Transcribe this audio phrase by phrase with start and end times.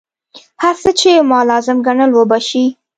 [0.63, 2.65] هر څه چې ما لازم ګڼل وبه شي.